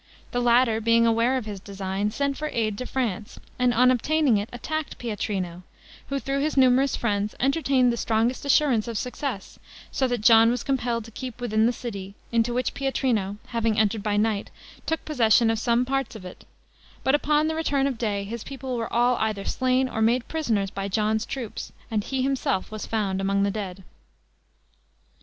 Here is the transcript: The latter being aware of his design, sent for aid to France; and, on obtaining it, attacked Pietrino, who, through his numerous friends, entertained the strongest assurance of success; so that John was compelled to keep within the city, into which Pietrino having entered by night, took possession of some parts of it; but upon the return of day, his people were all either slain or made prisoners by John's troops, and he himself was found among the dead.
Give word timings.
The 0.31 0.41
latter 0.41 0.81
being 0.81 1.05
aware 1.05 1.37
of 1.37 1.45
his 1.45 1.59
design, 1.59 2.09
sent 2.09 2.35
for 2.35 2.47
aid 2.51 2.75
to 2.79 2.87
France; 2.87 3.39
and, 3.59 3.71
on 3.71 3.91
obtaining 3.91 4.37
it, 4.37 4.49
attacked 4.51 4.97
Pietrino, 4.97 5.61
who, 6.09 6.17
through 6.17 6.39
his 6.39 6.57
numerous 6.57 6.95
friends, 6.95 7.35
entertained 7.39 7.93
the 7.93 7.97
strongest 7.97 8.43
assurance 8.43 8.87
of 8.87 8.97
success; 8.97 9.59
so 9.91 10.07
that 10.07 10.21
John 10.21 10.49
was 10.49 10.63
compelled 10.63 11.05
to 11.05 11.11
keep 11.11 11.39
within 11.39 11.67
the 11.67 11.71
city, 11.71 12.15
into 12.31 12.51
which 12.51 12.73
Pietrino 12.73 13.37
having 13.49 13.77
entered 13.77 14.01
by 14.01 14.17
night, 14.17 14.49
took 14.87 15.05
possession 15.05 15.51
of 15.51 15.59
some 15.59 15.85
parts 15.85 16.15
of 16.15 16.25
it; 16.25 16.45
but 17.03 17.13
upon 17.13 17.47
the 17.47 17.53
return 17.53 17.85
of 17.85 17.99
day, 17.99 18.23
his 18.23 18.43
people 18.43 18.77
were 18.77 18.91
all 18.91 19.17
either 19.17 19.45
slain 19.45 19.87
or 19.87 20.01
made 20.01 20.27
prisoners 20.27 20.71
by 20.71 20.87
John's 20.87 21.27
troops, 21.27 21.73
and 21.91 22.03
he 22.03 22.23
himself 22.23 22.71
was 22.71 22.87
found 22.87 23.21
among 23.21 23.43
the 23.43 23.51
dead. 23.51 23.83